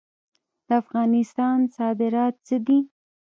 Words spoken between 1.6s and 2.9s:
صادرات څه دي؟